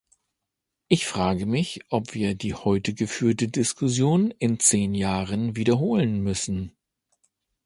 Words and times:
Ich 0.87 1.05
frage 1.05 1.45
mich, 1.45 1.81
ob 1.89 2.15
wir 2.15 2.33
die 2.33 2.55
heute 2.55 2.95
geführte 2.95 3.49
Diskussion 3.49 4.31
in 4.39 4.59
zehn 4.59 4.95
Jahren 4.95 5.55
wiederholen 5.55 6.23
müssen. 6.23 6.75